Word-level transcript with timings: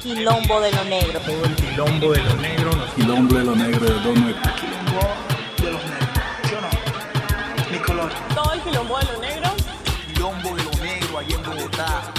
quilombo 0.00 0.60
de 0.60 0.72
lo 0.72 0.84
negro. 0.84 1.20
Todo 1.20 1.44
el 1.44 1.54
quilombo 1.54 2.12
de 2.12 2.22
lo 2.22 2.36
negro. 2.36 2.70
Quilombo 2.96 3.34
de 3.34 3.44
lo 3.44 3.56
negro 3.56 3.86
de 3.86 3.92
Don 4.00 4.14
Negro. 4.14 4.42
Quilombo 4.56 5.00
de 5.62 5.72
los 5.72 5.84
negros. 5.84 6.08
¿Sí 6.44 6.54
o 6.54 6.60
no? 6.60 6.68
Mi 7.70 7.78
color. 7.78 8.12
Todo 8.34 8.52
el 8.52 8.60
quilombo 8.60 8.98
de 8.98 9.04
lo 9.04 9.20
negro. 9.20 9.50
Quilombo 10.12 10.56
de 10.56 10.64
lo 10.64 10.70
negro 10.84 11.18
allá 11.18 11.36
en 11.36 11.42
Bogotá. 11.42 12.12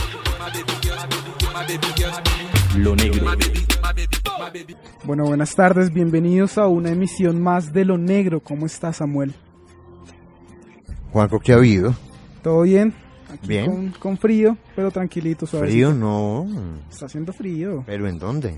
Lo 2.77 2.95
negro. 2.95 3.31
Bueno, 5.03 5.25
buenas 5.25 5.55
tardes, 5.55 5.91
bienvenidos 5.91 6.57
a 6.57 6.67
una 6.67 6.89
emisión 6.89 7.41
más 7.41 7.73
de 7.73 7.85
Lo 7.85 7.97
Negro. 7.97 8.39
¿Cómo 8.39 8.65
está 8.65 8.93
Samuel? 8.93 9.33
Juanco, 11.11 11.39
¿qué 11.39 11.53
ha 11.53 11.55
habido? 11.55 11.93
¿Todo 12.43 12.61
bien? 12.61 12.93
Aquí 13.31 13.47
Bien. 13.47 13.65
Con, 13.65 13.91
con 13.91 14.17
frío, 14.17 14.57
pero 14.75 14.91
tranquilito, 14.91 15.45
suave. 15.45 15.67
Frío, 15.67 15.93
no. 15.93 16.47
Está 16.89 17.05
haciendo 17.05 17.31
frío. 17.33 17.83
¿Pero 17.85 18.07
en 18.07 18.19
dónde? 18.19 18.57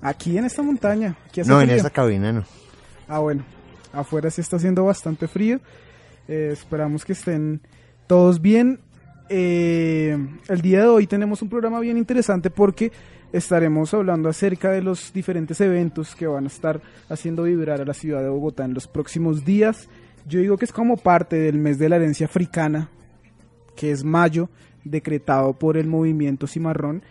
Aquí 0.00 0.38
en 0.38 0.44
esta 0.44 0.62
montaña. 0.62 1.16
Aquí 1.26 1.40
hace 1.40 1.50
No, 1.50 1.60
en 1.60 1.70
esa 1.70 1.90
cabina 1.90 2.32
no. 2.32 2.44
Ah, 3.08 3.18
bueno. 3.18 3.44
Afuera 3.92 4.30
sí 4.30 4.40
está 4.40 4.56
haciendo 4.56 4.84
bastante 4.84 5.28
frío. 5.28 5.60
Eh, 6.28 6.50
esperamos 6.52 7.04
que 7.04 7.12
estén 7.12 7.60
todos 8.06 8.40
bien. 8.40 8.80
Eh, 9.28 10.16
el 10.48 10.60
día 10.60 10.82
de 10.82 10.86
hoy 10.86 11.06
tenemos 11.06 11.42
un 11.42 11.48
programa 11.48 11.80
bien 11.80 11.98
interesante 11.98 12.50
porque 12.50 12.92
estaremos 13.32 13.92
hablando 13.92 14.28
acerca 14.28 14.70
de 14.70 14.80
los 14.80 15.12
diferentes 15.12 15.60
eventos 15.60 16.14
que 16.14 16.26
van 16.26 16.44
a 16.44 16.46
estar 16.46 16.80
haciendo 17.10 17.42
vibrar 17.42 17.80
a 17.80 17.84
la 17.84 17.92
ciudad 17.92 18.22
de 18.22 18.28
Bogotá 18.28 18.64
en 18.64 18.74
los 18.74 18.86
próximos 18.86 19.44
días. 19.44 19.88
Yo 20.26 20.40
digo 20.40 20.56
que 20.56 20.64
es 20.64 20.72
como 20.72 20.96
parte 20.96 21.36
del 21.36 21.58
mes 21.58 21.78
de 21.78 21.88
la 21.88 21.96
herencia 21.96 22.26
africana, 22.26 22.90
que 23.78 23.92
es 23.92 24.02
mayo, 24.02 24.50
decretado 24.82 25.52
por 25.52 25.76
el 25.76 25.86
movimiento 25.86 26.48
Cimarrón. 26.48 27.02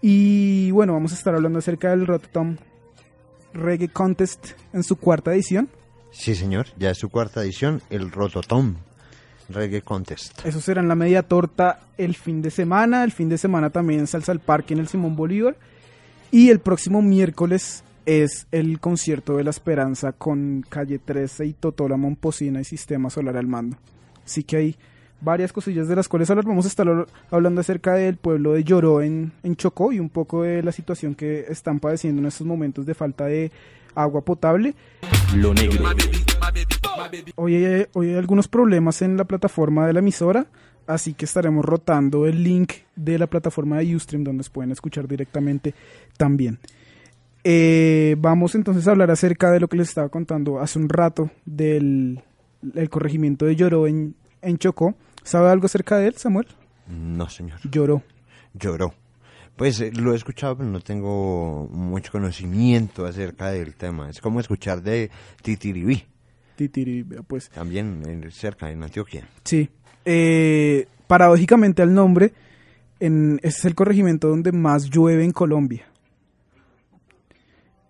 Y 0.00 0.70
bueno, 0.70 0.92
vamos 0.92 1.10
a 1.10 1.16
estar 1.16 1.34
hablando 1.34 1.58
acerca 1.58 1.90
del 1.90 2.06
Rototom 2.06 2.56
Reggae 3.52 3.88
Contest 3.88 4.52
en 4.72 4.84
su 4.84 4.94
cuarta 4.94 5.34
edición. 5.34 5.68
Sí, 6.12 6.36
señor. 6.36 6.66
Ya 6.78 6.90
es 6.90 6.98
su 6.98 7.08
cuarta 7.08 7.42
edición, 7.42 7.82
el 7.90 8.12
Rototom 8.12 8.76
Reggae 9.48 9.82
Contest. 9.82 10.46
Eso 10.46 10.60
será 10.60 10.80
en 10.80 10.88
la 10.88 10.94
media 10.94 11.24
torta 11.24 11.80
el 11.98 12.14
fin 12.14 12.42
de 12.42 12.52
semana. 12.52 13.02
El 13.02 13.10
fin 13.10 13.28
de 13.28 13.36
semana 13.36 13.70
también 13.70 14.00
en 14.00 14.06
Salsa 14.06 14.30
al 14.30 14.38
Parque 14.38 14.74
en 14.74 14.80
el 14.80 14.86
Simón 14.86 15.16
Bolívar. 15.16 15.56
Y 16.30 16.50
el 16.50 16.60
próximo 16.60 17.02
miércoles 17.02 17.82
es 18.06 18.46
el 18.52 18.78
concierto 18.78 19.36
de 19.36 19.42
la 19.42 19.50
esperanza 19.50 20.12
con 20.12 20.64
Calle 20.68 21.00
13 21.00 21.46
y 21.46 21.52
Totola 21.54 21.96
Momposina 21.96 22.60
y 22.60 22.64
Sistema 22.64 23.10
Solar 23.10 23.36
al 23.36 23.48
mando. 23.48 23.78
Así 24.24 24.44
que 24.44 24.56
hay 24.56 24.76
varias 25.20 25.52
cosillas 25.52 25.88
de 25.88 25.96
las 25.96 26.08
cuales 26.08 26.28
hablar. 26.30 26.44
Vamos 26.44 26.64
a 26.64 26.68
estar 26.68 26.86
habl- 26.86 27.06
hablando 27.30 27.60
acerca 27.60 27.94
del 27.94 28.16
pueblo 28.16 28.52
de 28.52 28.64
Lloró 28.64 29.02
en, 29.02 29.32
en 29.42 29.56
Chocó 29.56 29.92
y 29.92 30.00
un 30.00 30.10
poco 30.10 30.42
de 30.42 30.62
la 30.62 30.72
situación 30.72 31.14
que 31.14 31.46
están 31.48 31.80
padeciendo 31.80 32.20
en 32.20 32.26
estos 32.26 32.46
momentos 32.46 32.84
de 32.86 32.94
falta 32.94 33.26
de 33.26 33.50
agua 33.94 34.22
potable. 34.22 34.74
Lo 35.36 35.54
negro. 35.54 35.84
Hoy 37.36 37.54
hay, 37.64 37.86
hoy 37.92 38.08
hay 38.10 38.14
algunos 38.16 38.48
problemas 38.48 39.02
en 39.02 39.16
la 39.16 39.24
plataforma 39.24 39.86
de 39.86 39.92
la 39.92 40.00
emisora, 40.00 40.46
así 40.86 41.14
que 41.14 41.24
estaremos 41.24 41.64
rotando 41.64 42.26
el 42.26 42.42
link 42.42 42.72
de 42.96 43.18
la 43.18 43.26
plataforma 43.26 43.78
de 43.78 43.96
Ustream 43.96 44.24
donde 44.24 44.44
se 44.44 44.50
pueden 44.50 44.72
escuchar 44.72 45.08
directamente 45.08 45.74
también. 46.16 46.58
Eh, 47.44 48.16
vamos 48.18 48.54
entonces 48.54 48.88
a 48.88 48.92
hablar 48.92 49.10
acerca 49.10 49.50
de 49.50 49.60
lo 49.60 49.68
que 49.68 49.76
les 49.76 49.88
estaba 49.88 50.08
contando 50.08 50.60
hace 50.60 50.78
un 50.78 50.88
rato 50.88 51.30
del 51.44 52.20
el 52.74 52.88
corregimiento 52.88 53.44
de 53.44 53.56
Lloró 53.56 53.86
en, 53.86 54.14
en 54.44 54.58
Chocó. 54.58 54.94
¿Sabe 55.22 55.50
algo 55.50 55.66
acerca 55.66 55.96
de 55.96 56.08
él, 56.08 56.16
Samuel? 56.16 56.46
No, 56.86 57.28
señor. 57.28 57.58
Lloró. 57.70 58.02
Lloró. 58.52 58.94
Pues 59.56 59.80
eh, 59.80 59.90
lo 59.92 60.12
he 60.12 60.16
escuchado, 60.16 60.58
pero 60.58 60.68
no 60.68 60.80
tengo 60.80 61.68
mucho 61.70 62.12
conocimiento 62.12 63.06
acerca 63.06 63.50
del 63.50 63.74
tema. 63.74 64.10
Es 64.10 64.20
como 64.20 64.40
escuchar 64.40 64.82
de 64.82 65.10
Titiribí, 65.42 66.04
Titiri, 66.56 67.02
vea, 67.02 67.22
pues 67.22 67.50
también 67.50 68.02
eh, 68.06 68.30
cerca, 68.30 68.70
en 68.70 68.82
Antioquia. 68.82 69.26
Sí. 69.44 69.68
Eh, 70.04 70.86
paradójicamente 71.06 71.82
al 71.82 71.94
nombre, 71.94 72.32
en, 73.00 73.36
este 73.42 73.58
es 73.60 73.64
el 73.64 73.74
corregimiento 73.74 74.28
donde 74.28 74.52
más 74.52 74.90
llueve 74.90 75.24
en 75.24 75.32
Colombia. 75.32 75.86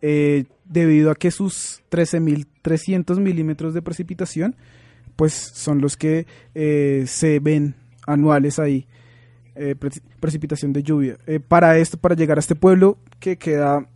Eh, 0.00 0.44
debido 0.64 1.10
a 1.10 1.14
que 1.14 1.30
sus 1.30 1.82
13.300 1.90 3.18
milímetros 3.20 3.74
de 3.74 3.82
precipitación, 3.82 4.56
pues 5.16 5.32
son 5.32 5.80
los 5.80 5.96
que 5.96 6.26
eh, 6.54 7.04
se 7.06 7.38
ven 7.40 7.74
anuales 8.06 8.58
ahí. 8.58 8.86
eh, 9.56 9.76
pre- 9.76 9.90
precipitación 10.18 10.72
de 10.72 10.82
lluvia. 10.82 11.16
Eh, 11.28 11.38
para 11.38 11.78
esto, 11.78 11.96
para 11.96 12.16
llegar 12.16 12.38
a 12.38 12.40
este 12.40 12.56
pueblo 12.56 12.98
que 13.20 13.36
queda, 13.36 13.86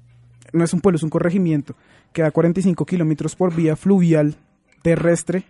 no 0.52 0.62
es 0.64 0.72
un 0.72 0.80
pueblo, 0.80 0.96
es 0.96 1.02
un 1.02 1.10
corregimiento, 1.10 1.74
queda 2.12 2.30
45 2.30 2.86
kilómetros 2.86 3.34
por 3.34 3.52
vía 3.54 3.74
fluvial 3.74 4.36
terrestre 4.82 5.44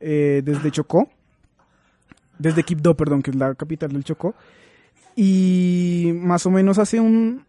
desde 0.00 0.70
Chocó, 0.70 1.08
desde 2.38 2.62
Quibdó, 2.64 2.96
perdón, 2.96 3.22
que 3.22 3.30
es 3.30 3.36
la 3.36 3.54
capital 3.54 3.92
del 3.92 4.02
Chocó, 4.04 4.34
y 5.14 6.10
más 6.14 6.46
o 6.46 6.50
menos 6.50 6.78
hace 6.78 6.98
un- 7.00 7.44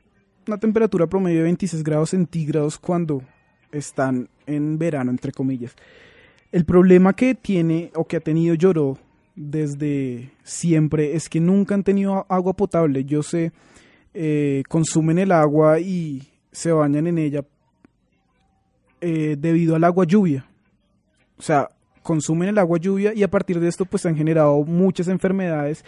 una 0.47 0.57
temperatura 0.59 1.07
promedio 1.07 1.37
de 1.37 1.43
26 1.43 1.83
grados 1.83 2.09
centígrados 2.11 2.77
cuando 2.77 3.23
están 3.71 4.29
en 4.45 4.77
verano, 4.77 5.11
entre 5.11 5.31
comillas. 5.31 5.75
El 6.51 6.65
problema 6.65 7.13
que 7.13 7.35
tiene 7.35 7.91
o 7.95 8.05
que 8.05 8.17
ha 8.17 8.19
tenido 8.19 8.55
Lloró 8.55 8.97
desde 9.35 10.31
siempre 10.43 11.15
es 11.15 11.29
que 11.29 11.39
nunca 11.39 11.75
han 11.75 11.83
tenido 11.83 12.25
agua 12.27 12.53
potable. 12.53 13.05
Yo 13.05 13.23
sé, 13.23 13.51
eh, 14.13 14.63
consumen 14.67 15.17
el 15.19 15.31
agua 15.31 15.79
y 15.79 16.23
se 16.51 16.71
bañan 16.71 17.07
en 17.07 17.17
ella 17.17 17.45
eh, 18.99 19.37
debido 19.39 19.75
al 19.75 19.83
agua 19.83 20.05
lluvia. 20.05 20.45
O 21.37 21.41
sea, 21.41 21.69
consumen 22.03 22.49
el 22.49 22.57
agua 22.57 22.77
lluvia 22.77 23.13
y 23.13 23.23
a 23.23 23.29
partir 23.29 23.59
de 23.59 23.67
esto 23.67 23.85
pues 23.85 24.05
han 24.05 24.15
generado 24.15 24.63
muchas 24.63 25.07
enfermedades 25.07 25.85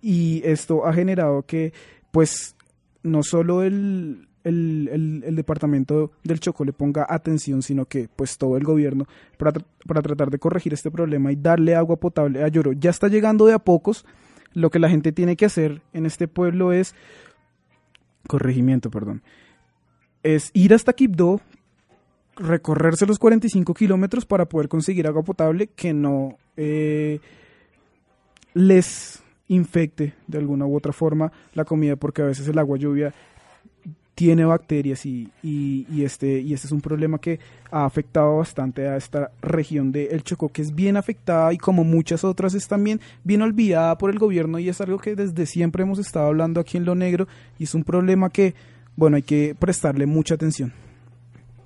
y 0.00 0.40
esto 0.44 0.86
ha 0.86 0.92
generado 0.92 1.42
que 1.42 1.72
pues 2.10 2.56
no 3.02 3.22
solo 3.22 3.62
el, 3.62 4.27
el, 4.48 5.22
el- 5.24 5.36
departamento 5.36 6.10
del 6.24 6.40
Chocó 6.40 6.64
le 6.64 6.72
ponga 6.72 7.06
atención, 7.08 7.62
sino 7.62 7.84
que 7.86 8.08
pues 8.14 8.38
todo 8.38 8.56
el 8.56 8.64
gobierno 8.64 9.06
para, 9.36 9.52
para 9.86 10.02
tratar 10.02 10.30
de 10.30 10.38
corregir 10.38 10.72
este 10.74 10.90
problema 10.90 11.30
y 11.32 11.36
darle 11.36 11.74
agua 11.74 11.96
potable 11.96 12.42
a 12.42 12.48
Lloró. 12.48 12.72
Ya 12.72 12.90
está 12.90 13.08
llegando 13.08 13.46
de 13.46 13.52
a 13.54 13.58
pocos. 13.58 14.04
Lo 14.54 14.70
que 14.70 14.78
la 14.78 14.88
gente 14.88 15.12
tiene 15.12 15.36
que 15.36 15.44
hacer 15.44 15.82
en 15.92 16.06
este 16.06 16.26
pueblo 16.26 16.72
es 16.72 16.94
corregimiento, 18.26 18.90
perdón. 18.90 19.22
Es 20.22 20.50
ir 20.54 20.74
hasta 20.74 20.92
Quibdó, 20.92 21.40
recorrerse 22.36 23.06
los 23.06 23.18
45 23.18 23.74
kilómetros 23.74 24.26
para 24.26 24.46
poder 24.46 24.68
conseguir 24.68 25.06
agua 25.06 25.22
potable 25.22 25.68
que 25.68 25.92
no 25.92 26.36
eh, 26.56 27.20
les 28.54 29.22
infecte 29.48 30.14
de 30.26 30.38
alguna 30.38 30.66
u 30.66 30.76
otra 30.76 30.92
forma 30.92 31.32
la 31.54 31.64
comida 31.64 31.96
porque 31.96 32.22
a 32.22 32.26
veces 32.26 32.46
el 32.48 32.58
agua 32.58 32.76
lluvia 32.78 33.14
tiene 34.18 34.44
bacterias 34.44 35.06
y, 35.06 35.30
y- 35.44 35.86
y 35.88 36.02
este, 36.02 36.40
y 36.40 36.52
este 36.52 36.66
es 36.66 36.72
un 36.72 36.80
problema 36.80 37.18
que 37.20 37.38
ha 37.70 37.84
afectado 37.84 38.38
bastante 38.38 38.88
a 38.88 38.96
esta 38.96 39.30
región 39.40 39.92
de 39.92 40.06
El 40.06 40.24
Chocó 40.24 40.48
que 40.48 40.60
es 40.60 40.74
bien 40.74 40.96
afectada 40.96 41.52
y 41.52 41.56
como 41.56 41.84
muchas 41.84 42.24
otras 42.24 42.54
es 42.54 42.66
también 42.66 43.00
bien 43.22 43.42
olvidada 43.42 43.96
por 43.96 44.10
el 44.10 44.18
gobierno 44.18 44.58
y 44.58 44.68
es 44.68 44.80
algo 44.80 44.98
que 44.98 45.14
desde 45.14 45.46
siempre 45.46 45.84
hemos 45.84 46.00
estado 46.00 46.26
hablando 46.26 46.58
aquí 46.58 46.76
en 46.78 46.84
Lo 46.84 46.96
Negro 46.96 47.28
y 47.60 47.62
es 47.64 47.74
un 47.76 47.84
problema 47.84 48.28
que 48.28 48.56
bueno 48.96 49.14
hay 49.14 49.22
que 49.22 49.54
prestarle 49.56 50.04
mucha 50.06 50.34
atención. 50.34 50.72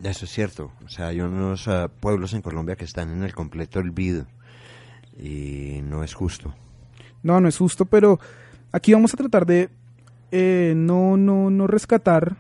Eso 0.03 0.27
es 0.27 0.31
cierto. 0.31 0.73
O 0.85 0.89
sea, 0.91 1.07
hay 1.07 1.21
unos 1.23 1.69
ah, 1.69 1.89
pueblos 2.01 2.35
en 2.35 2.43
Colombia 2.43 2.77
que 2.77 2.85
están 2.85 3.11
en 3.13 3.23
el 3.23 3.33
completo 3.35 3.79
olvido. 3.79 4.27
Y 5.19 5.81
no 5.85 6.05
es 6.05 6.13
justo. 6.13 6.55
No, 7.23 7.41
no 7.41 7.49
es 7.49 7.57
justo, 7.57 7.87
pero 7.87 8.21
aquí 8.73 8.93
vamos 8.93 9.15
a 9.15 9.17
tratar 9.17 9.47
de 9.47 9.71
eh, 10.33 10.73
no, 10.75 11.17
no, 11.17 11.51
no 11.51 11.67
rescatar, 11.69 12.37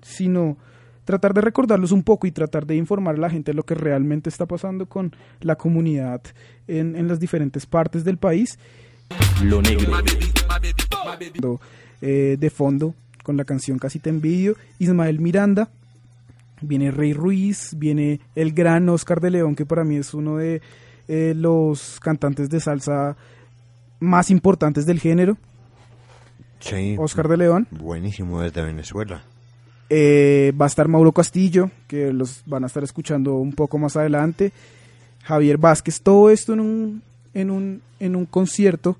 sino 0.00 0.56
tratar 1.04 1.34
de 1.34 1.40
recordarlos 1.40 1.92
un 1.92 2.02
poco 2.02 2.26
y 2.26 2.30
tratar 2.30 2.64
de 2.64 2.76
informar 2.76 3.16
a 3.16 3.18
la 3.18 3.30
gente 3.30 3.50
de 3.50 3.56
lo 3.56 3.64
que 3.64 3.74
realmente 3.74 4.28
está 4.28 4.46
pasando 4.46 4.86
con 4.86 5.14
la 5.40 5.56
comunidad 5.56 6.22
en, 6.66 6.96
en 6.96 7.08
las 7.08 7.20
diferentes 7.20 7.66
partes 7.66 8.04
del 8.04 8.18
país. 8.18 8.58
Lo 9.42 9.60
negro. 9.62 9.92
Eh, 12.00 12.36
de 12.38 12.50
fondo, 12.50 12.94
con 13.24 13.36
la 13.36 13.44
canción 13.44 13.78
Casi 13.78 13.98
te 13.98 14.10
envidio, 14.10 14.56
Ismael 14.78 15.18
Miranda, 15.18 15.68
viene 16.60 16.92
Rey 16.92 17.12
Ruiz, 17.12 17.74
viene 17.76 18.20
el 18.36 18.52
gran 18.52 18.88
Oscar 18.88 19.20
de 19.20 19.30
León, 19.30 19.56
que 19.56 19.66
para 19.66 19.82
mí 19.82 19.96
es 19.96 20.14
uno 20.14 20.36
de 20.36 20.62
eh, 21.08 21.32
los 21.36 21.98
cantantes 22.00 22.50
de 22.50 22.60
salsa 22.60 23.16
más 23.98 24.30
importantes 24.30 24.86
del 24.86 25.00
género. 25.00 25.36
Sí. 26.60 26.96
Oscar 26.98 27.28
de 27.28 27.36
León. 27.36 27.66
Buenísimo 27.70 28.40
desde 28.40 28.62
Venezuela. 28.62 29.22
Eh, 29.90 30.52
va 30.60 30.66
a 30.66 30.68
estar 30.68 30.86
Mauro 30.88 31.12
Castillo, 31.12 31.70
que 31.86 32.12
los 32.12 32.42
van 32.46 32.64
a 32.64 32.66
estar 32.66 32.84
escuchando 32.84 33.36
un 33.36 33.52
poco 33.52 33.78
más 33.78 33.96
adelante. 33.96 34.52
Javier 35.22 35.58
Vázquez, 35.58 36.00
todo 36.00 36.30
esto 36.30 36.52
en 36.52 36.60
un, 36.60 37.02
en 37.34 37.50
un, 37.50 37.82
en 38.00 38.16
un 38.16 38.26
concierto 38.26 38.96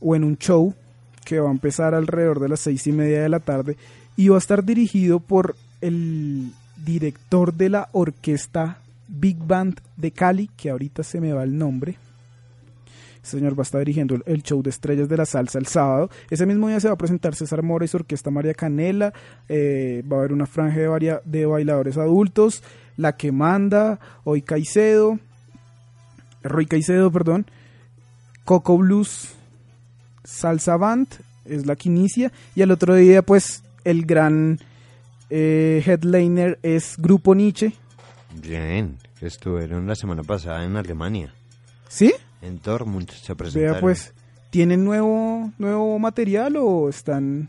o 0.00 0.16
en 0.16 0.24
un 0.24 0.36
show 0.36 0.74
que 1.24 1.40
va 1.40 1.48
a 1.48 1.52
empezar 1.52 1.94
alrededor 1.94 2.40
de 2.40 2.48
las 2.48 2.60
seis 2.60 2.86
y 2.86 2.92
media 2.92 3.22
de 3.22 3.28
la 3.28 3.40
tarde 3.40 3.76
y 4.16 4.28
va 4.28 4.36
a 4.36 4.38
estar 4.38 4.64
dirigido 4.64 5.20
por 5.20 5.56
el 5.80 6.52
director 6.84 7.52
de 7.54 7.68
la 7.68 7.88
orquesta 7.92 8.78
Big 9.08 9.36
Band 9.38 9.80
de 9.96 10.10
Cali, 10.10 10.50
que 10.56 10.70
ahorita 10.70 11.02
se 11.02 11.20
me 11.20 11.32
va 11.32 11.44
el 11.44 11.56
nombre. 11.56 11.96
Este 13.28 13.36
señor 13.40 13.58
va 13.58 13.60
a 13.60 13.64
estar 13.64 13.80
dirigiendo 13.80 14.16
el 14.24 14.42
show 14.42 14.62
de 14.62 14.70
estrellas 14.70 15.06
de 15.06 15.18
la 15.18 15.26
salsa 15.26 15.58
el 15.58 15.66
sábado. 15.66 16.08
Ese 16.30 16.46
mismo 16.46 16.66
día 16.68 16.80
se 16.80 16.88
va 16.88 16.94
a 16.94 16.96
presentar 16.96 17.34
César 17.34 17.62
Mora 17.62 17.84
y 17.84 17.88
su 17.88 17.98
orquesta 17.98 18.30
María 18.30 18.54
Canela. 18.54 19.12
Eh, 19.50 20.02
va 20.10 20.16
a 20.16 20.20
haber 20.20 20.32
una 20.32 20.46
franja 20.46 20.78
de, 20.80 20.88
varia- 20.88 21.20
de 21.26 21.44
bailadores 21.44 21.98
adultos. 21.98 22.62
La 22.96 23.16
que 23.18 23.30
manda, 23.30 24.00
Hoy 24.24 24.40
Caicedo, 24.40 25.18
Roy 26.42 26.64
Caicedo, 26.64 27.10
perdón. 27.12 27.44
Coco 28.46 28.78
Blues, 28.78 29.34
Salsa 30.24 30.78
Band, 30.78 31.08
es 31.44 31.66
la 31.66 31.76
que 31.76 31.90
inicia. 31.90 32.32
Y 32.54 32.62
al 32.62 32.70
otro 32.70 32.94
día, 32.94 33.20
pues, 33.20 33.62
el 33.84 34.06
gran 34.06 34.58
eh, 35.28 35.82
headliner 35.84 36.58
es 36.62 36.94
Grupo 36.96 37.34
Nietzsche. 37.34 37.74
Bien, 38.40 38.96
estuvieron 39.20 39.86
la 39.86 39.94
semana 39.96 40.22
pasada 40.22 40.64
en 40.64 40.76
Alemania. 40.76 41.34
¿Sí? 41.88 42.14
En 42.42 42.60
Dortmund 42.62 43.10
se 43.10 43.34
presentaron. 43.34 43.72
Vea, 43.74 43.80
pues, 43.80 44.14
¿tienen 44.50 44.84
nuevo, 44.84 45.50
nuevo 45.58 45.98
material 45.98 46.56
o 46.58 46.88
están...? 46.88 47.48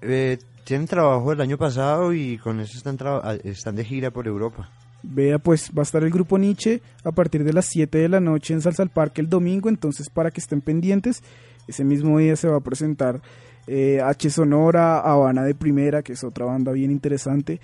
Eh, 0.00 0.38
tienen 0.64 0.86
trabajo 0.86 1.30
del 1.30 1.40
año 1.40 1.58
pasado 1.58 2.12
y 2.12 2.38
con 2.38 2.60
eso 2.60 2.76
están, 2.78 2.96
traba- 2.96 3.34
están 3.44 3.74
de 3.76 3.84
gira 3.84 4.10
por 4.10 4.26
Europa. 4.26 4.70
Vea, 5.02 5.38
pues 5.40 5.70
va 5.76 5.80
a 5.80 5.82
estar 5.82 6.02
el 6.04 6.10
grupo 6.10 6.38
Nietzsche 6.38 6.80
a 7.04 7.10
partir 7.10 7.42
de 7.42 7.52
las 7.52 7.66
7 7.66 7.98
de 7.98 8.08
la 8.08 8.20
noche 8.20 8.54
en 8.54 8.60
Salsa 8.62 8.84
al 8.84 8.90
Parque 8.90 9.20
el 9.20 9.28
domingo, 9.28 9.68
entonces 9.68 10.08
para 10.08 10.30
que 10.30 10.40
estén 10.40 10.60
pendientes, 10.60 11.22
ese 11.66 11.82
mismo 11.82 12.18
día 12.18 12.36
se 12.36 12.46
va 12.48 12.58
a 12.58 12.60
presentar 12.60 13.20
eh, 13.66 14.00
H 14.00 14.30
Sonora, 14.30 15.00
Habana 15.00 15.42
de 15.42 15.56
Primera, 15.56 16.02
que 16.02 16.12
es 16.12 16.22
otra 16.22 16.46
banda 16.46 16.70
bien 16.70 16.92
interesante, 16.92 17.60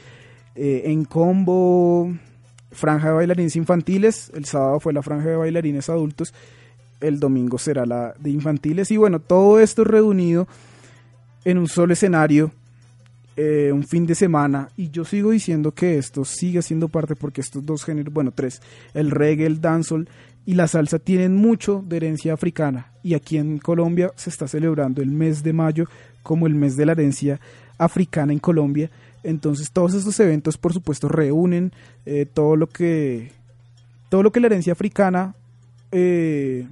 eh, 0.56 0.82
en 0.86 1.04
combo, 1.04 2.12
Franja 2.70 3.08
de 3.08 3.14
Bailarines 3.14 3.56
Infantiles, 3.56 4.30
el 4.34 4.44
sábado 4.44 4.80
fue 4.80 4.92
la 4.92 5.02
Franja 5.02 5.28
de 5.30 5.36
Bailarines 5.36 5.88
Adultos, 5.88 6.34
el 7.00 7.20
domingo 7.20 7.58
será 7.58 7.86
la 7.86 8.14
de 8.18 8.30
Infantiles, 8.30 8.90
y 8.90 8.96
bueno, 8.96 9.20
todo 9.20 9.60
esto 9.60 9.84
reunido 9.84 10.48
en 11.44 11.58
un 11.58 11.68
solo 11.68 11.92
escenario 11.92 12.50
eh, 13.40 13.70
un 13.72 13.84
fin 13.84 14.04
de 14.04 14.16
semana 14.16 14.68
y 14.76 14.90
yo 14.90 15.04
sigo 15.04 15.30
diciendo 15.30 15.70
que 15.70 15.96
esto 15.96 16.24
sigue 16.24 16.60
siendo 16.60 16.88
parte 16.88 17.14
porque 17.14 17.40
estos 17.40 17.64
dos 17.64 17.84
géneros, 17.84 18.12
bueno, 18.12 18.32
tres, 18.32 18.60
el 18.94 19.12
reggae, 19.12 19.46
el 19.46 19.60
dancehall 19.60 20.08
y 20.44 20.54
la 20.54 20.66
salsa 20.66 20.98
tienen 20.98 21.36
mucho 21.36 21.84
de 21.86 21.98
herencia 21.98 22.32
africana 22.32 22.90
y 23.04 23.14
aquí 23.14 23.38
en 23.38 23.58
Colombia 23.58 24.10
se 24.16 24.30
está 24.30 24.48
celebrando 24.48 25.02
el 25.02 25.12
mes 25.12 25.44
de 25.44 25.52
mayo 25.52 25.84
como 26.24 26.48
el 26.48 26.56
mes 26.56 26.76
de 26.76 26.86
la 26.86 26.92
herencia 26.92 27.38
africana 27.78 28.32
en 28.32 28.40
Colombia. 28.40 28.90
Entonces 29.28 29.70
todos 29.70 29.92
estos 29.92 30.18
eventos 30.20 30.56
por 30.56 30.72
supuesto 30.72 31.06
reúnen 31.06 31.70
eh, 32.06 32.24
todo 32.24 32.56
lo 32.56 32.66
que 32.66 33.30
todo 34.08 34.22
lo 34.22 34.32
que 34.32 34.40
la 34.40 34.46
herencia 34.46 34.72
africana 34.72 35.34
eh, 35.92 36.66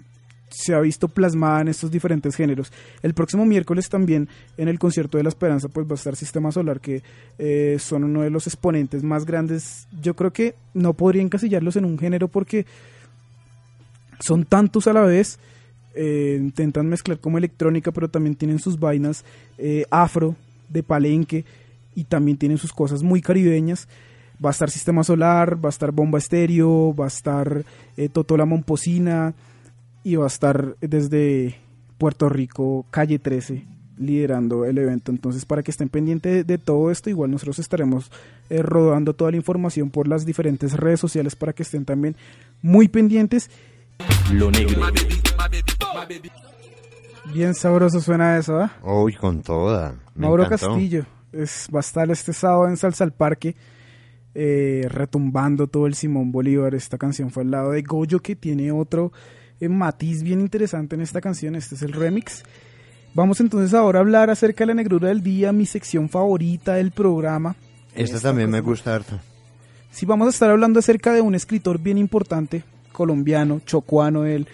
se 0.49 0.73
ha 0.73 0.81
visto 0.81 1.09
plasmada 1.09 1.61
en 1.61 1.69
estos 1.69 1.91
diferentes 1.91 2.35
géneros. 2.35 2.73
El 3.03 3.13
próximo 3.13 3.45
miércoles 3.45 3.91
también 3.91 4.31
en 4.57 4.69
el 4.69 4.79
concierto 4.79 5.19
de 5.19 5.25
la 5.25 5.29
Esperanza 5.29 5.69
pues 5.69 5.87
va 5.87 5.93
a 5.93 5.95
estar 5.97 6.17
Sistema 6.17 6.51
Solar 6.51 6.81
que 6.81 7.03
eh, 7.39 7.77
son 7.79 8.05
uno 8.05 8.23
de 8.23 8.31
los 8.31 8.47
exponentes 8.47 9.03
más 9.03 9.27
grandes. 9.27 9.87
Yo 10.01 10.17
creo 10.17 10.33
que 10.33 10.55
no 10.73 10.95
podría 10.95 11.21
encasillarlos 11.21 11.77
en 11.77 11.85
un 11.85 11.99
género 11.99 12.29
porque 12.29 12.65
son 14.21 14.47
tantos 14.47 14.87
a 14.87 14.95
la 14.95 15.03
vez. 15.03 15.39
intentan 15.95 16.89
mezclar 16.89 17.19
como 17.19 17.37
electrónica 17.37 17.93
pero 17.93 18.09
también 18.09 18.35
tienen 18.35 18.61
sus 18.61 18.81
vainas 18.81 19.27
afro 19.91 20.37
de 20.71 20.83
palenque 20.83 21.45
y 21.97 22.05
también 22.05 22.37
tienen 22.37 22.59
sus 22.59 22.73
cosas 22.73 23.03
muy 23.03 23.21
caribeñas. 23.21 23.89
Va 24.45 24.51
a 24.51 24.53
estar 24.53 24.71
Sistema 24.71 25.03
Solar, 25.03 25.65
va 25.65 25.71
a 25.71 25.71
estar 25.71 25.91
Bomba 25.91 26.19
Estéreo, 26.19 26.95
va 26.95 27.07
a 27.07 27.09
estar 27.09 27.65
eh, 27.97 28.09
Totola 28.11 28.45
Momposina, 28.45 29.35
y 30.07 30.15
va 30.15 30.23
a 30.23 30.29
estar 30.29 30.77
desde 30.81 31.57
Puerto 31.99 32.29
Rico, 32.29 32.87
calle 32.91 33.19
13, 33.19 33.67
liderando 33.99 34.65
el 34.65 34.79
evento. 34.79 35.11
Entonces, 35.11 35.45
para 35.45 35.65
que 35.65 35.73
estén 35.73 35.89
pendientes 35.89 36.33
de, 36.33 36.45
de 36.45 36.59
todo 36.59 36.93
esto, 36.93 37.11
igual 37.11 37.33
nosotros 37.33 37.59
estaremos 37.59 38.13
eh, 38.49 38.63
rodando 38.63 39.15
toda 39.15 39.33
la 39.33 39.39
información 39.39 39.91
por 39.91 40.07
las 40.07 40.25
diferentes 40.25 40.75
redes 40.75 41.01
sociales 41.01 41.35
para 41.35 41.55
que 41.55 41.65
estén 41.65 41.85
también 41.85 42.15
muy 42.63 42.87
pendientes. 42.87 43.51
Lo 44.33 44.53
negro. 44.53 44.81
Bien 47.33 47.55
sabroso 47.55 48.01
suena 48.01 48.39
eso, 48.39 48.61
¿ah? 48.61 48.73
Uy, 48.85 49.15
con 49.15 49.43
toda. 49.43 49.97
Me 50.15 50.27
Mauro 50.27 50.45
encantó. 50.45 50.69
Castillo 50.69 51.07
es, 51.33 51.69
va 51.75 51.79
a 51.79 51.81
estar 51.81 52.11
este 52.11 52.33
sábado 52.33 52.69
en 52.69 52.77
Salsa 52.77 53.05
al 53.05 53.13
Parque. 53.13 53.55
eh, 54.39 54.87
retumbando 54.91 55.67
todo 55.67 55.87
el 55.87 55.95
Simón 55.95 56.31
Bolívar. 56.31 56.75
Esta 56.75 56.99
canción 56.99 57.31
fue 57.31 57.43
al 57.43 57.51
lado 57.51 57.71
de 57.71 57.81
Goyo, 57.81 58.21
que 58.21 58.37
tiene 58.37 58.71
otro 58.71 59.11
eh, 59.61 59.69
matiz 59.69 60.23
bien 60.23 60.41
interesante 60.41 60.95
en 60.95 61.01
esta 61.01 61.23
canción. 61.23 61.55
Este 61.55 61.75
es 61.75 61.83
el 61.83 61.93
remix. 61.93 62.45
Vamos 63.15 63.41
entonces 63.41 63.73
ahora 63.73 63.99
a 63.99 64.03
hablar 64.03 64.29
acerca 64.29 64.65
de 64.65 64.67
la 64.67 64.75
negrura 64.75 65.09
del 65.09 65.23
día, 65.23 65.53
mi 65.53 65.65
sección 65.65 66.11
favorita 66.11 66.75
del 66.75 66.91
programa. 66.91 67.57
Esta 67.95 68.17
Esta 68.17 68.29
también 68.29 68.51
me 68.51 68.61
gusta 68.61 68.95
harto. 68.95 69.19
Sí, 69.91 70.05
vamos 70.05 70.27
a 70.27 70.31
estar 70.31 70.51
hablando 70.51 70.81
acerca 70.81 71.15
de 71.15 71.23
un 71.23 71.35
escritor 71.35 71.79
bien 71.79 71.97
importante, 71.97 72.63
colombiano, 72.93 73.63
chocuano. 73.65 74.27
Él 74.27 74.47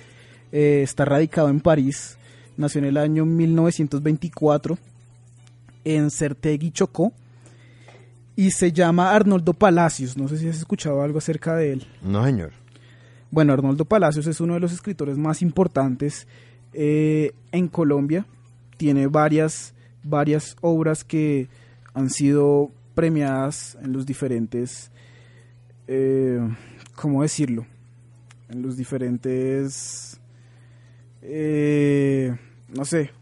eh, 0.52 0.82
está 0.84 1.04
radicado 1.04 1.48
en 1.48 1.58
París. 1.58 2.16
Nació 2.56 2.78
en 2.78 2.84
el 2.84 2.98
año 2.98 3.26
1924 3.26 4.78
en 5.84 6.10
Certegui, 6.10 6.70
Chocó. 6.70 7.12
Y 8.34 8.50
se 8.50 8.72
llama 8.72 9.14
Arnoldo 9.14 9.52
Palacios. 9.52 10.16
No 10.16 10.28
sé 10.28 10.38
si 10.38 10.48
has 10.48 10.56
escuchado 10.56 11.02
algo 11.02 11.18
acerca 11.18 11.54
de 11.54 11.72
él. 11.72 11.86
No, 12.02 12.24
señor. 12.24 12.52
Bueno, 13.30 13.52
Arnoldo 13.52 13.84
Palacios 13.84 14.26
es 14.26 14.40
uno 14.40 14.54
de 14.54 14.60
los 14.60 14.72
escritores 14.72 15.16
más 15.16 15.40
importantes 15.40 16.26
eh, 16.74 17.32
en 17.50 17.68
Colombia. 17.68 18.26
Tiene 18.76 19.06
varias, 19.06 19.74
varias 20.02 20.56
obras 20.60 21.04
que 21.04 21.48
han 21.94 22.10
sido 22.10 22.70
premiadas 22.94 23.78
en 23.82 23.92
los 23.92 24.04
diferentes, 24.04 24.90
eh, 25.86 26.40
¿cómo 26.94 27.22
decirlo? 27.22 27.66
En 28.50 28.60
los 28.60 28.76
diferentes, 28.76 30.20
eh, 31.22 32.36
no 32.68 32.84
sé, 32.84 33.12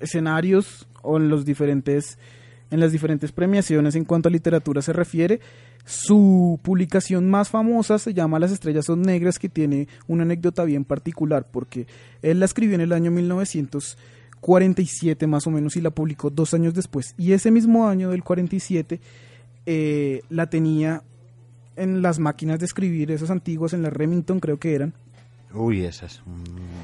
escenarios 0.00 0.87
o 1.08 1.16
en 1.16 1.28
los 1.28 1.44
diferentes, 1.44 2.18
en 2.70 2.80
las 2.80 2.92
diferentes 2.92 3.32
premiaciones 3.32 3.94
en 3.94 4.04
cuanto 4.04 4.28
a 4.28 4.32
literatura 4.32 4.82
se 4.82 4.92
refiere. 4.92 5.40
Su 5.84 6.60
publicación 6.62 7.30
más 7.30 7.48
famosa 7.48 7.98
se 7.98 8.12
llama 8.12 8.38
Las 8.38 8.52
estrellas 8.52 8.84
son 8.84 9.02
negras, 9.02 9.38
que 9.38 9.48
tiene 9.48 9.88
una 10.06 10.24
anécdota 10.24 10.64
bien 10.64 10.84
particular, 10.84 11.46
porque 11.50 11.86
él 12.22 12.40
la 12.40 12.44
escribió 12.44 12.74
en 12.74 12.82
el 12.82 12.92
año 12.92 13.10
1947 13.10 15.26
más 15.26 15.46
o 15.46 15.50
menos 15.50 15.76
y 15.76 15.80
la 15.80 15.90
publicó 15.90 16.30
dos 16.30 16.54
años 16.54 16.74
después. 16.74 17.14
Y 17.16 17.32
ese 17.32 17.50
mismo 17.50 17.88
año 17.88 18.10
del 18.10 18.22
47 18.22 19.00
eh, 19.66 20.22
la 20.28 20.50
tenía 20.50 21.02
en 21.76 22.02
las 22.02 22.18
máquinas 22.18 22.58
de 22.58 22.66
escribir, 22.66 23.10
esas 23.10 23.30
antiguas, 23.30 23.72
en 23.72 23.82
la 23.82 23.90
Remington 23.90 24.40
creo 24.40 24.58
que 24.58 24.74
eran, 24.74 24.94
Uy, 25.54 25.84
esas 25.84 26.22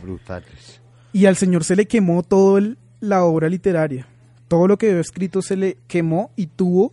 brutales. 0.02 0.81
y 1.12 1.26
al 1.26 1.37
señor 1.37 1.64
se 1.64 1.76
le 1.76 1.87
quemó 1.87 2.23
toda 2.23 2.62
la 3.00 3.25
obra 3.25 3.49
literaria. 3.49 4.07
Todo 4.54 4.68
lo 4.68 4.78
que 4.78 4.88
había 4.88 5.00
escrito 5.00 5.42
se 5.42 5.56
le 5.56 5.78
quemó 5.88 6.30
y 6.37 6.46
tuvo 6.46 6.92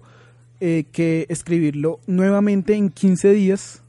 eh, 0.59 0.85
que 0.91 1.27
escribirlo 1.29 1.99
nuevamente 2.07 2.73
en 2.73 2.89
15 2.89 3.33
días. 3.33 3.83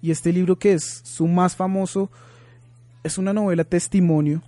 Y 0.00 0.12
este 0.12 0.32
libro 0.32 0.56
que 0.56 0.72
es 0.72 1.02
su 1.04 1.28
más 1.28 1.54
famoso 1.54 2.08
es 3.04 3.18
una 3.18 3.34
novela 3.34 3.64
testimonio 3.64 4.40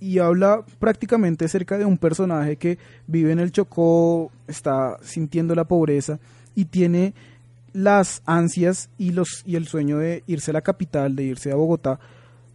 y 0.00 0.18
habla 0.18 0.64
prácticamente 0.80 1.44
acerca 1.44 1.78
de 1.78 1.84
un 1.84 1.98
personaje 1.98 2.56
que 2.56 2.78
vive 3.06 3.30
en 3.30 3.38
el 3.38 3.52
Chocó, 3.52 4.32
está 4.48 4.98
sintiendo 5.04 5.54
la 5.54 5.68
pobreza 5.68 6.18
y 6.56 6.64
tiene 6.64 7.14
las 7.72 8.22
ansias 8.26 8.90
y 8.98 9.12
los 9.12 9.44
y 9.46 9.54
el 9.54 9.68
sueño 9.68 9.98
de 9.98 10.24
irse 10.26 10.50
a 10.50 10.54
la 10.54 10.62
capital, 10.62 11.14
de 11.14 11.22
irse 11.22 11.52
a 11.52 11.54
Bogotá 11.54 12.00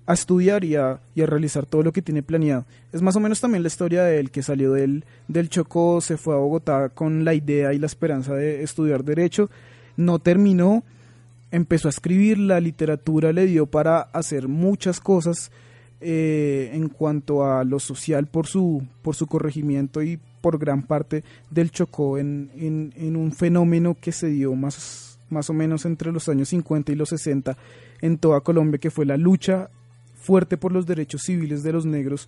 a 0.08 0.14
estudiar 0.14 0.64
y 0.64 0.76
a, 0.76 1.00
y 1.16 1.22
a 1.22 1.26
realizar 1.26 1.66
todo 1.66 1.84
lo 1.84 1.92
que 1.92 2.02
tiene 2.02 2.22
planeado. 2.22 2.66
Es 2.94 3.02
más 3.02 3.16
o 3.16 3.20
menos 3.20 3.42
también 3.42 3.64
la 3.64 3.68
historia 3.68 4.04
de 4.04 4.20
él 4.20 4.32
que 4.32 4.44
salió 4.44 4.74
del, 4.74 5.04
del 5.28 5.50
Chocó, 5.50 6.00
se 6.02 6.18
fue 6.18 6.36
a 6.36 6.38
Bogotá 6.38 6.90
con 6.90 7.26
la 7.26 7.34
idea 7.34 7.74
y 7.74 7.80
la 7.80 7.88
esperanza 7.88 8.34
de 8.36 8.64
estudiar 8.64 9.04
derecho, 9.04 9.50
no 9.98 10.20
terminó, 10.20 10.84
empezó 11.52 11.88
a 11.88 11.90
escribir, 11.90 12.38
la 12.38 12.60
literatura 12.60 13.34
le 13.34 13.46
dio 13.46 13.66
para 13.66 14.02
hacer 14.02 14.48
muchas 14.48 15.00
cosas 15.00 15.52
eh, 16.02 16.70
en 16.74 16.90
cuanto 16.90 17.46
a 17.46 17.64
lo 17.64 17.80
social 17.80 18.28
por 18.28 18.46
su, 18.46 18.84
por 19.02 19.16
su 19.16 19.26
corregimiento 19.26 20.04
y 20.04 20.20
por 20.42 20.60
gran 20.60 20.84
parte 20.84 21.24
del 21.50 21.72
Chocó 21.72 22.20
en, 22.20 22.52
en, 22.56 22.94
en 22.96 23.16
un 23.16 23.32
fenómeno 23.32 23.98
que 24.00 24.12
se 24.12 24.28
dio 24.28 24.54
más, 24.54 25.18
más 25.32 25.50
o 25.50 25.54
menos 25.54 25.86
entre 25.86 26.12
los 26.12 26.30
años 26.30 26.50
50 26.50 26.92
y 26.92 26.96
los 26.96 27.10
60 27.10 27.58
en 28.02 28.20
toda 28.20 28.42
Colombia, 28.42 28.78
que 28.78 28.92
fue 28.92 29.06
la 29.06 29.18
lucha 29.18 29.70
fuerte 30.26 30.58
por 30.58 30.72
los 30.72 30.86
derechos 30.86 31.22
civiles 31.24 31.64
de 31.64 31.72
los 31.72 31.86
negros 31.86 32.28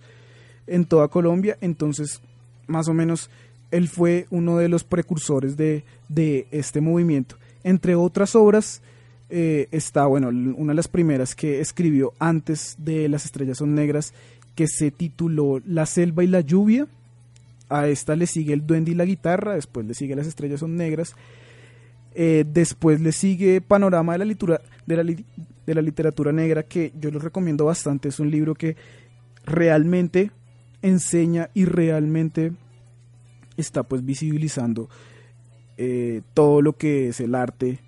en 0.66 0.84
toda 0.84 1.08
Colombia, 1.08 1.56
entonces 1.60 2.20
más 2.66 2.88
o 2.88 2.94
menos 2.94 3.30
él 3.70 3.88
fue 3.88 4.26
uno 4.30 4.56
de 4.58 4.68
los 4.68 4.84
precursores 4.84 5.56
de, 5.56 5.82
de 6.08 6.46
este 6.50 6.80
movimiento. 6.80 7.36
Entre 7.64 7.94
otras 7.94 8.34
obras 8.34 8.80
eh, 9.30 9.68
está, 9.72 10.06
bueno, 10.06 10.28
una 10.28 10.72
de 10.72 10.76
las 10.76 10.88
primeras 10.88 11.34
que 11.34 11.60
escribió 11.60 12.12
antes 12.18 12.76
de 12.78 13.08
Las 13.08 13.24
Estrellas 13.26 13.58
Son 13.58 13.74
Negras, 13.74 14.14
que 14.54 14.66
se 14.68 14.90
tituló 14.90 15.60
La 15.66 15.84
Selva 15.86 16.24
y 16.24 16.28
la 16.28 16.40
Lluvia. 16.40 16.86
A 17.68 17.86
esta 17.88 18.16
le 18.16 18.26
sigue 18.26 18.54
El 18.54 18.66
Duende 18.66 18.92
y 18.92 18.94
la 18.94 19.04
Guitarra, 19.04 19.54
después 19.54 19.86
le 19.86 19.92
sigue 19.94 20.16
Las 20.16 20.26
Estrellas 20.26 20.60
Son 20.60 20.76
Negras. 20.76 21.14
Eh, 22.14 22.44
después 22.50 23.00
le 23.00 23.12
sigue 23.12 23.60
Panorama 23.60 24.12
de 24.14 24.18
la, 24.18 24.24
litura- 24.24 24.62
de, 24.86 24.96
la 24.96 25.04
de 25.68 25.74
la 25.74 25.82
Literatura 25.82 26.32
Negra, 26.32 26.62
que 26.62 26.94
yo 26.98 27.10
lo 27.10 27.18
recomiendo 27.18 27.66
bastante. 27.66 28.08
Es 28.08 28.20
un 28.20 28.30
libro 28.30 28.54
que 28.54 28.74
realmente 29.44 30.30
enseña 30.80 31.50
y 31.52 31.66
realmente 31.66 32.52
está 33.58 33.82
pues 33.82 34.02
visibilizando 34.02 34.88
eh, 35.76 36.22
todo 36.32 36.62
lo 36.62 36.72
que 36.72 37.08
es 37.08 37.20
el 37.20 37.34
arte 37.34 37.80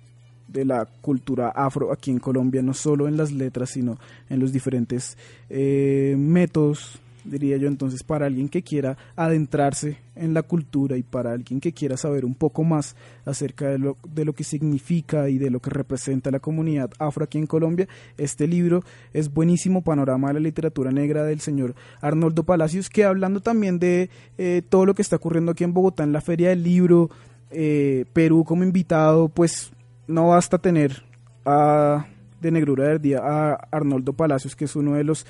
de 0.47 0.63
la 0.63 0.85
cultura 0.85 1.49
afro 1.49 1.91
aquí 1.91 2.11
en 2.11 2.19
Colombia, 2.19 2.61
no 2.61 2.75
solo 2.75 3.07
en 3.07 3.17
las 3.17 3.31
letras, 3.31 3.71
sino 3.71 3.97
en 4.29 4.39
los 4.39 4.53
diferentes 4.53 5.17
eh, 5.49 6.13
métodos, 6.19 7.00
diría 7.23 7.57
yo. 7.57 7.67
Entonces, 7.67 8.03
para 8.03 8.25
alguien 8.25 8.49
que 8.49 8.61
quiera 8.61 8.97
adentrarse 9.15 9.97
en 10.15 10.33
la 10.33 10.43
cultura 10.43 10.97
y 10.97 11.03
para 11.03 11.31
alguien 11.31 11.59
que 11.59 11.73
quiera 11.73 11.97
saber 11.97 12.25
un 12.25 12.35
poco 12.35 12.63
más 12.63 12.95
acerca 13.25 13.69
de 13.69 13.79
lo, 13.79 13.97
de 14.07 14.25
lo 14.25 14.33
que 14.33 14.43
significa 14.43 15.29
y 15.29 15.37
de 15.37 15.49
lo 15.49 15.59
que 15.59 15.69
representa 15.69 16.31
la 16.31 16.39
comunidad 16.39 16.91
afro 16.99 17.23
aquí 17.23 17.37
en 17.37 17.47
Colombia, 17.47 17.87
este 18.17 18.47
libro 18.47 18.83
es 19.13 19.33
buenísimo, 19.33 19.81
Panorama 19.81 20.29
de 20.29 20.35
la 20.35 20.39
Literatura 20.41 20.91
Negra 20.91 21.23
del 21.23 21.39
señor 21.39 21.75
Arnoldo 22.01 22.43
Palacios, 22.43 22.89
que 22.89 23.05
hablando 23.05 23.41
también 23.41 23.79
de 23.79 24.09
eh, 24.37 24.61
todo 24.67 24.85
lo 24.85 24.93
que 24.93 25.01
está 25.01 25.15
ocurriendo 25.15 25.51
aquí 25.51 25.63
en 25.63 25.73
Bogotá, 25.73 26.03
en 26.03 26.11
la 26.11 26.21
Feria 26.21 26.49
del 26.49 26.63
Libro, 26.63 27.09
eh, 27.51 28.05
Perú 28.13 28.43
como 28.45 28.63
invitado, 28.63 29.29
pues 29.29 29.71
no 30.07 30.29
basta 30.29 30.57
tener 30.57 31.03
a, 31.45 32.05
de 32.39 32.51
Negrura 32.51 32.87
del 32.87 33.01
Día 33.01 33.19
a 33.21 33.53
Arnoldo 33.71 34.13
Palacios, 34.13 34.55
que 34.55 34.65
es 34.65 34.75
uno 34.75 34.93
de 34.93 35.03
los 35.03 35.25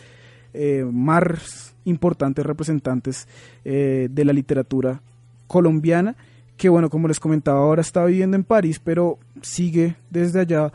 eh, 0.54 0.86
más 0.92 1.76
importantes 1.86 2.46
representantes 2.46 3.28
eh, 3.66 4.08
de 4.12 4.26
la 4.26 4.34
literatura 4.34 5.02
colombiana, 5.48 6.16
que 6.58 6.70
bueno, 6.70 6.90
como 6.90 7.08
les 7.08 7.20
comentaba, 7.20 7.60
ahora 7.60 7.82
está 7.82 8.06
viviendo 8.06 8.36
en 8.36 8.44
París, 8.44 8.80
pero 8.84 9.18
sigue 9.42 9.96
desde 10.10 10.42
allá 10.42 10.72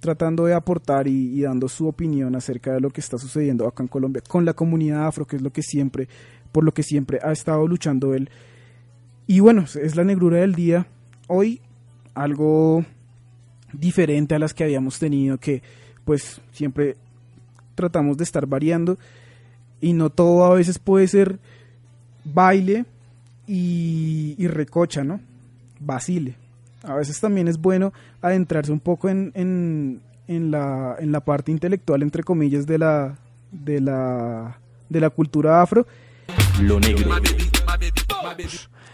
tratando 0.00 0.44
de 0.44 0.54
aportar 0.54 1.06
y, 1.06 1.38
y 1.38 1.42
dando 1.42 1.68
su 1.68 1.86
opinión 1.86 2.34
acerca 2.34 2.72
de 2.72 2.80
lo 2.80 2.90
que 2.90 3.00
está 3.00 3.18
sucediendo 3.18 3.66
acá 3.66 3.82
en 3.82 3.88
Colombia 3.88 4.22
con 4.26 4.44
la 4.44 4.52
comunidad 4.52 5.06
afro, 5.06 5.26
que 5.26 5.36
es 5.36 5.42
lo 5.42 5.50
que 5.50 5.62
siempre, 5.62 6.08
por 6.50 6.64
lo 6.64 6.72
que 6.72 6.82
siempre 6.82 7.18
ha 7.22 7.32
estado 7.32 7.66
luchando 7.66 8.14
él. 8.14 8.28
Y 9.26 9.40
bueno, 9.40 9.64
es 9.80 9.96
la 9.96 10.04
negrura 10.04 10.38
del 10.38 10.54
día. 10.54 10.86
Hoy 11.28 11.60
algo 12.14 12.84
diferente 13.72 14.34
a 14.34 14.38
las 14.38 14.54
que 14.54 14.64
habíamos 14.64 14.98
tenido, 14.98 15.38
que 15.38 15.62
pues 16.04 16.40
siempre 16.52 16.96
tratamos 17.74 18.16
de 18.16 18.24
estar 18.24 18.46
variando 18.46 18.98
y 19.80 19.92
no 19.92 20.10
todo 20.10 20.44
a 20.44 20.54
veces 20.54 20.78
puede 20.78 21.08
ser 21.08 21.38
baile 22.24 22.84
y, 23.46 24.34
y 24.38 24.46
recocha, 24.46 25.04
¿no? 25.04 25.20
Vacile. 25.80 26.36
A 26.84 26.94
veces 26.94 27.20
también 27.20 27.48
es 27.48 27.58
bueno 27.58 27.92
adentrarse 28.20 28.72
un 28.72 28.80
poco 28.80 29.08
en, 29.08 29.32
en, 29.34 30.00
en 30.28 30.50
la, 30.50 30.96
en 30.98 31.12
la 31.12 31.20
parte 31.20 31.52
intelectual, 31.52 32.02
entre 32.02 32.22
comillas, 32.22 32.66
de 32.66 32.78
la, 32.78 33.18
de 33.50 33.80
la, 33.80 34.58
de 34.88 35.00
la 35.00 35.10
cultura 35.10 35.62
afro. 35.62 35.86
Lo 36.60 36.80
negro. 36.80 37.10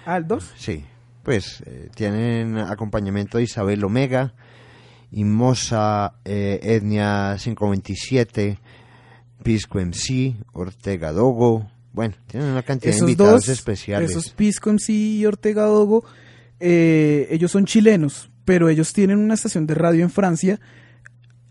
Aldos. 0.04 0.52
Sí, 0.56 0.84
pues 1.22 1.62
eh, 1.66 1.90
tienen 1.94 2.58
acompañamiento 2.58 3.38
de 3.38 3.44
Isabel 3.44 3.84
Omega, 3.84 4.32
Imosa, 5.12 6.14
eh, 6.24 6.60
Etnia 6.62 7.36
527, 7.38 8.58
Pisco 9.42 9.78
MC, 9.78 10.36
Ortega 10.52 11.12
Dogo. 11.12 11.70
Bueno, 11.92 12.14
tienen 12.26 12.50
una 12.50 12.62
cantidad 12.62 12.92
de 12.92 12.98
invitados 12.98 13.46
dos, 13.46 13.48
especiales. 13.48 14.10
esos 14.10 14.30
Pisco 14.30 14.72
MC 14.72 14.90
y 14.90 15.26
Ortega 15.26 15.64
Dogo, 15.64 16.04
eh, 16.60 17.26
ellos 17.30 17.50
son 17.50 17.64
chilenos, 17.64 18.30
pero 18.44 18.68
ellos 18.68 18.92
tienen 18.92 19.18
una 19.18 19.34
estación 19.34 19.66
de 19.66 19.74
radio 19.74 20.02
en 20.04 20.10
Francia 20.10 20.60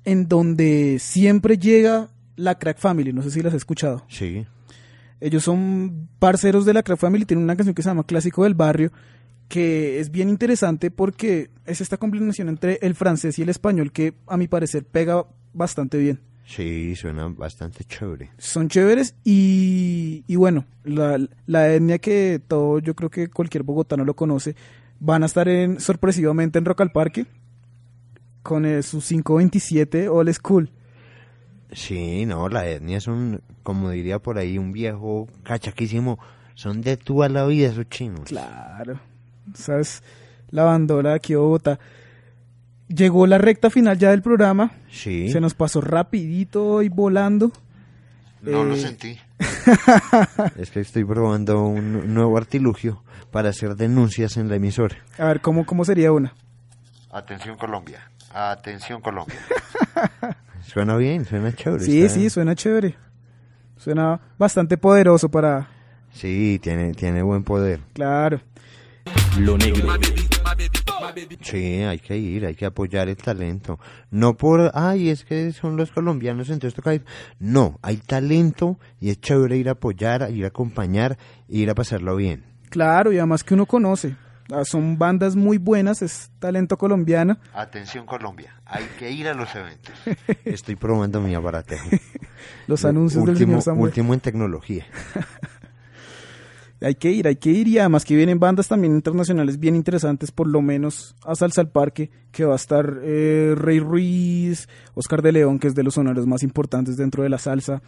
en 0.06 0.28
donde 0.28 1.00
siempre 1.00 1.58
llega 1.58 2.10
la 2.38 2.58
Crack 2.58 2.78
Family, 2.78 3.12
no 3.12 3.22
sé 3.22 3.32
si 3.32 3.42
las 3.42 3.54
has 3.54 3.58
escuchado. 3.58 4.06
Sí, 4.08 4.46
Ellos 5.20 5.44
son 5.44 6.08
parceros 6.20 6.66
de 6.66 6.74
la 6.74 6.84
Crack 6.84 7.00
Family, 7.00 7.26
tienen 7.26 7.44
una 7.44 7.56
canción 7.58 7.74
que 7.74 7.82
se 7.82 7.90
llama 7.90 8.06
Clásico 8.06 8.44
del 8.44 8.54
Barrio, 8.54 8.92
que 9.50 10.00
es 10.00 10.12
bien 10.12 10.30
interesante 10.30 10.92
porque 10.92 11.50
es 11.66 11.82
esta 11.82 11.98
combinación 11.98 12.50
entre 12.50 12.80
el 12.82 12.96
francés 12.96 13.38
y 13.40 13.42
el 13.42 13.50
español 13.50 13.92
que 13.92 14.14
a 14.28 14.38
mi 14.38 14.48
parecer 14.48 14.86
pega 14.86 15.26
bastante 15.54 15.98
bien. 15.98 16.22
Sí, 16.48 16.96
suena 16.96 17.28
bastante 17.28 17.84
chévere. 17.84 18.32
son 18.40 18.70
chéveres 18.70 19.14
y, 19.24 20.24
y 20.28 20.36
bueno, 20.38 20.66
la, 20.84 21.20
la 21.46 21.74
etnia 21.74 22.00
que 22.00 22.42
todo, 22.48 22.80
yo 22.80 22.96
creo 22.96 23.10
que 23.10 23.30
cualquier 23.30 23.64
bogotano 23.64 24.04
lo 24.06 24.16
conoce, 24.16 24.56
van 25.00 25.22
a 25.24 25.28
estar 25.28 25.48
en, 25.48 25.80
sorpresivamente 25.80 26.58
en 26.58 26.66
Rock 26.66 26.82
al 26.82 26.92
Parque 26.92 27.26
con 28.42 28.66
eh, 28.66 28.82
su 28.82 29.02
527 29.02 30.08
All 30.10 30.34
School. 30.34 30.72
Sí, 31.74 32.26
no, 32.26 32.48
la 32.48 32.68
etnia 32.68 32.98
es 32.98 33.08
un, 33.08 33.42
como 33.62 33.90
diría 33.90 34.20
por 34.20 34.38
ahí, 34.38 34.58
un 34.58 34.72
viejo 34.72 35.28
cachaquísimo. 35.44 36.18
Son 36.56 36.82
de 36.82 36.96
toda 36.98 37.28
la 37.30 37.46
vida 37.46 37.68
esos 37.68 37.90
chinos. 37.90 38.22
Claro, 38.30 39.00
sabes, 39.54 40.02
la 40.50 40.64
bandola 40.64 41.10
de 41.10 41.16
aquí 41.16 41.36
Bogotá. 41.36 41.78
Llegó 42.88 43.28
la 43.28 43.38
recta 43.38 43.70
final 43.70 43.98
ya 43.98 44.12
del 44.12 44.22
programa, 44.22 44.72
Sí, 44.90 45.30
se 45.30 45.42
nos 45.42 45.54
pasó 45.54 45.82
rapidito 45.82 46.82
y 46.82 46.90
volando. 46.90 47.52
no 48.42 48.64
lo 48.64 48.76
eh, 48.76 48.80
sentí. 48.80 49.18
es 50.58 50.72
que 50.72 50.80
estoy 50.80 51.04
probando 51.04 51.64
un 51.66 52.14
nuevo 52.14 52.38
artilugio 52.38 53.04
para 53.32 53.50
hacer 53.50 53.76
denuncias 53.76 54.38
en 54.38 54.48
la 54.48 54.56
emisora. 54.56 54.96
A 55.18 55.26
ver, 55.26 55.42
¿cómo, 55.42 55.66
cómo 55.66 55.84
sería 55.84 56.12
una? 56.14 56.34
Atención 57.12 57.58
Colombia, 57.58 58.10
atención 58.34 59.02
Colombia. 59.02 59.36
suena 60.66 60.96
bien, 60.96 61.26
suena 61.26 61.54
chévere. 61.54 61.84
Sí, 61.84 62.02
está- 62.04 62.14
sí, 62.16 62.30
suena 62.30 62.56
chévere. 62.56 62.96
Suena 63.78 64.20
bastante 64.38 64.78
poderoso 64.78 65.30
para... 65.30 65.68
Sí, 66.12 66.58
tiene, 66.64 66.94
tiene 66.94 67.22
buen 67.22 67.44
poder. 67.44 67.80
Claro. 67.94 68.40
Lo 69.40 69.58
negro. 69.58 69.88
Sí, 71.42 71.82
hay 71.84 72.00
que 72.00 72.18
ir, 72.18 72.46
hay 72.46 72.56
que 72.56 72.66
apoyar 72.66 73.08
el 73.10 73.18
talento. 73.18 73.80
No 74.12 74.36
por, 74.36 74.72
ay, 74.74 75.10
es 75.10 75.26
que 75.26 75.52
son 75.52 75.78
los 75.78 75.92
colombianos, 75.92 76.50
entonces 76.50 76.74
toca 76.76 76.94
ir. 76.94 77.06
No, 77.40 77.80
hay 77.82 77.98
talento 77.98 78.80
y 79.00 79.10
es 79.10 79.20
chévere 79.22 79.58
ir 79.58 79.70
a 79.70 79.74
apoyar, 79.74 80.30
ir 80.32 80.46
a 80.46 80.50
acompañar 80.50 81.18
e 81.50 81.58
ir 81.58 81.70
a 81.70 81.76
pasarlo 81.76 82.16
bien. 82.16 82.44
Claro, 82.70 83.12
y 83.12 83.18
además 83.18 83.44
que 83.44 83.54
uno 83.54 83.66
conoce. 83.66 84.16
Ah, 84.50 84.64
Son 84.64 84.98
bandas 84.98 85.36
muy 85.36 85.58
buenas, 85.58 86.02
es 86.02 86.32
talento 86.40 86.78
colombiano. 86.78 87.38
Atención 87.54 88.06
Colombia, 88.06 88.56
hay 88.66 88.86
que 88.98 89.12
ir 89.12 89.28
a 89.28 89.34
los 89.34 89.54
eventos. 89.56 89.94
Estoy 90.46 90.78
probando 90.78 91.20
mi 91.20 91.36
aparatejo. 91.36 91.90
Los 92.68 92.86
anuncios 92.86 93.24
del 93.26 93.32
último, 93.34 93.52
señor 93.54 93.62
Samuel. 93.64 93.84
último 93.90 94.14
en 94.14 94.20
tecnología. 94.22 94.86
Hay 96.82 96.96
que 96.96 97.10
ir, 97.12 97.28
hay 97.28 97.36
que 97.38 97.50
ir. 97.50 97.68
Y 97.68 97.80
además 97.80 98.06
que 98.06 98.16
vienen 98.16 98.40
bandas 98.40 98.68
también 98.68 98.94
internacionales 98.94 99.60
bien 99.60 99.76
interesantes, 99.76 100.32
por 100.32 100.48
lo 100.48 100.62
menos 100.62 101.16
a 101.26 101.34
Salsa 101.36 101.62
al 101.62 101.70
Parque, 101.72 102.12
que 102.32 102.46
va 102.46 102.54
a 102.54 102.58
estar 102.58 103.00
eh, 103.04 103.56
Rey 103.58 103.80
Ruiz, 103.80 104.68
Oscar 104.94 105.22
de 105.22 105.32
León, 105.32 105.58
que 105.60 105.68
es 105.68 105.76
de 105.76 105.84
los 105.84 105.96
sonoros 105.96 106.28
más 106.28 106.44
importantes 106.44 106.96
dentro 106.98 107.24
de 107.24 107.30
la 107.30 107.38
salsa. 107.40 107.82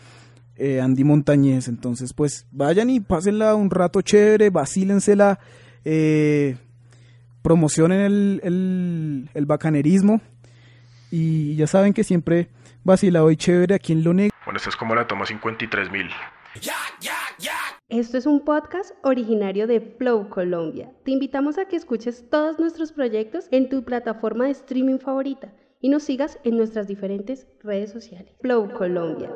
eh, 0.56 0.82
Andy 0.82 1.04
Montañez, 1.06 1.68
entonces 1.70 2.14
pues 2.14 2.46
vayan 2.52 2.90
y 2.90 3.00
pásenla 3.00 3.56
un 3.56 3.70
rato 3.70 4.02
chévere, 4.02 4.50
vacílensela, 4.50 5.40
eh, 5.86 6.58
promocionen 7.42 8.02
el, 8.02 8.42
el, 8.44 9.30
el 9.34 9.46
bacanerismo 9.46 10.20
y 11.12 11.56
ya 11.56 11.66
saben 11.68 11.94
que 11.94 12.04
siempre 12.04 12.50
vacilado 12.84 13.32
y 13.32 13.38
chévere 13.38 13.76
aquí 13.76 13.94
en 13.94 14.04
Lo 14.04 14.14
Negro. 14.14 14.36
Bueno, 14.46 14.58
esta 14.58 14.70
es 14.70 14.76
como 14.76 14.96
la 14.96 15.08
toma 15.08 15.26
53.000. 15.26 16.10
Esto 17.90 18.20
es 18.20 18.28
un 18.28 18.42
podcast 18.42 18.92
originario 19.02 19.66
de 19.66 19.82
Flow 19.82 20.30
Colombia. 20.30 20.94
Te 21.06 21.10
invitamos 21.10 21.58
a 21.58 21.66
que 21.66 21.76
escuches 21.76 22.30
todos 22.30 22.60
nuestros 22.60 22.92
proyectos 22.92 23.48
en 23.50 23.68
tu 23.68 23.84
plataforma 23.84 24.46
de 24.46 24.52
streaming 24.52 25.00
favorita 25.00 25.52
y 25.82 25.90
nos 25.90 26.04
sigas 26.04 26.38
en 26.44 26.56
nuestras 26.56 26.86
diferentes 26.88 27.48
redes 27.64 27.92
sociales. 27.92 28.32
Flow 28.42 28.72
Colombia. 28.74 29.32